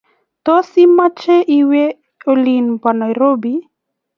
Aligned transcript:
Tos, 0.45 0.67
imache 0.83 1.35
iwe 1.59 1.83
olin 2.31 2.65
bo 2.81 2.89
Nairobi 2.99 3.53